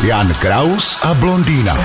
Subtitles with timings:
[0.00, 1.78] Jan Kraus a blondýna.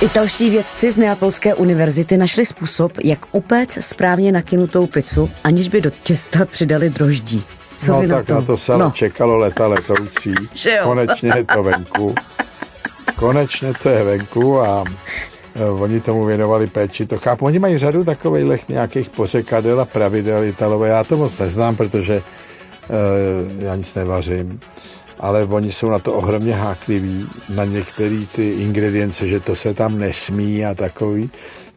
[0.00, 5.90] Italští vědci z Neapolské univerzity našli způsob, jak upéct správně nakynutou pizzu, aniž by do
[6.02, 7.44] těsta přidali droždí.
[7.76, 8.90] Co no vy tak na, na to se no.
[8.90, 10.34] čekalo leta letoucí.
[10.82, 12.14] Konečně je to venku.
[13.16, 14.84] Konečně to je venku a
[15.54, 17.06] e, oni tomu věnovali péči.
[17.06, 17.44] To chápu.
[17.44, 20.88] Oni mají řadu takových nějakých pořekadel a pravidel Italové.
[20.88, 22.22] Já to moc neznám, protože e,
[23.64, 24.60] já nic nevařím.
[25.22, 29.98] Ale oni jsou na to ohromně hákliví, na některé ty ingredience, že to se tam
[29.98, 31.30] nesmí a takový.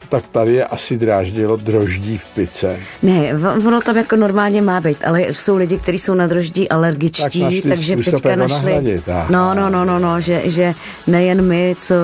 [0.09, 2.77] Tak tady je asi dráždilo droždí v pice.
[3.03, 3.33] Ne,
[3.67, 7.39] ono tam jako normálně má být, ale jsou lidi, kteří jsou na droždí Tak alergičtí,
[7.41, 8.65] našli takže teďka našli.
[8.65, 9.27] nahradit, aha.
[9.29, 10.73] No, no, no, no, no, že, že
[11.07, 11.95] nejen my, co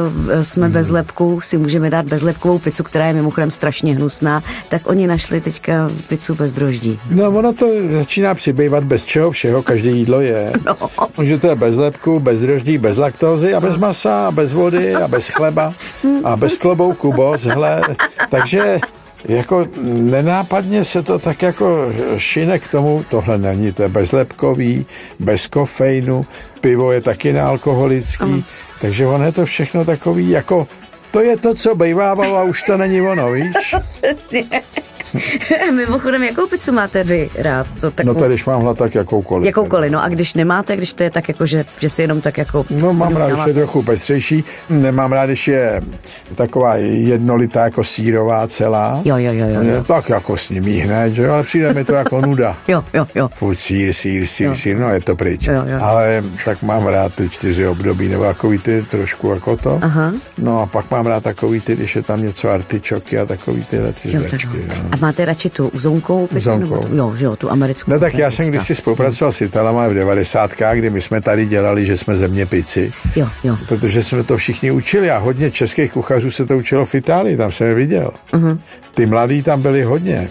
[0.42, 0.74] jsme Hmm.
[0.74, 5.42] bez lepku, si můžeme dát bezlepkovou pizzu, která je mimochodem strašně hnusná, tak oni našli
[5.42, 7.00] teďka pizzu bez droždí.
[7.12, 10.54] No ono to začíná přibývat bez čeho všeho, každé jídlo je.
[10.66, 10.76] No.
[11.32, 14.96] Že to je bez lepku, bez droždí, bez laktózy a bez masa, a bez vody
[14.96, 15.72] a bez chleba
[16.24, 17.82] a bez klobouku, boz, hle.
[18.30, 18.80] Takže
[19.24, 19.68] jako
[20.12, 24.86] nenápadně se to tak jako šine k tomu, tohle není, to je bezlepkový,
[25.20, 26.26] bez kofeinu,
[26.62, 28.46] pivo je taky nealkoholický,
[28.82, 30.68] takže ono je to všechno takový jako
[31.12, 33.76] to je to, co bejvávalo a už to není ono, víš?
[34.02, 34.44] Přesně.
[35.76, 37.68] Mimochodem, jakou pizzu máte vy rád?
[37.80, 39.46] To No takovou, to když mám hlad, tak jakoukoliv.
[39.46, 42.38] Jakoukoliv, no a když nemáte, když to je tak jako, že, že si jenom tak
[42.38, 42.66] jako...
[42.84, 44.44] No mám rád, když je trochu pestřejší.
[44.70, 45.82] Nemám rád, když je
[46.36, 49.02] taková jednolitá jako sírová celá.
[49.06, 49.84] Jo, jo, jo, jo, jo.
[49.84, 52.58] Tak jako s ní hned, že jo, ale přijde mi to jako nuda.
[52.68, 53.30] Jo, jo, jo.
[53.34, 54.56] Furt sír, sír, sír, Jo.
[54.56, 55.48] sír, no je to pryč.
[55.48, 55.78] Jo, jo.
[55.82, 59.80] Ale tak mám rád ty čtyři období, nebo takový ty trošku jako to.
[59.82, 60.12] Aha.
[60.38, 63.94] No a pak mám rád takový ty, když je tam něco artičoky a takový tyhle
[63.94, 64.48] ty žvečky.
[64.58, 64.84] jo.
[65.02, 66.30] Máte radši tu uzonkou?
[66.36, 66.88] Uzonkou.
[66.94, 67.92] Jo, že jo, tu americkou.
[67.92, 68.58] No tak já jsem teďka.
[68.58, 70.52] kdysi spolupracoval s Italama v 90.
[70.74, 72.94] kdy my jsme tady dělali, že jsme země pici.
[73.16, 73.58] Jo, jo.
[73.68, 77.52] Protože jsme to všichni učili a hodně českých kuchařů se to učilo v Itálii, tam
[77.52, 78.12] jsem je viděl.
[78.34, 78.60] Uh-huh.
[78.94, 80.30] Ty mladí tam byli hodně.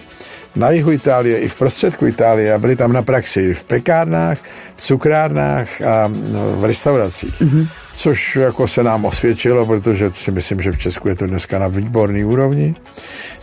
[0.55, 4.37] Na jihu Itálie i v prostředku Itálie a byli tam na praxi v pekárnách,
[4.75, 7.41] v cukrárnách a no, v restauracích.
[7.41, 7.67] Uh-huh.
[7.95, 11.67] Což jako se nám osvědčilo, protože si myslím, že v Česku je to dneska na
[11.67, 12.75] výborný úrovni.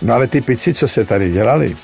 [0.02, 1.76] No ale ty pici, co se tady dělali,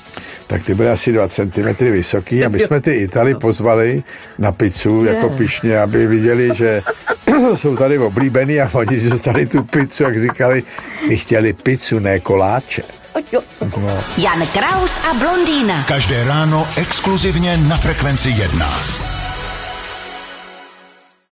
[0.47, 4.03] tak ty byly asi 2 cm vysoký a my jsme ty Itali pozvali
[4.37, 6.81] na pizzu jako pišně, aby viděli, že
[7.53, 10.63] jsou tady oblíbený a oni dostali tu pizzu, jak říkali,
[11.07, 12.83] my chtěli pizzu, ne koláče.
[14.17, 15.83] Jan Kraus a blondýna.
[15.87, 18.94] Každé ráno exkluzivně na Frekvenci 1.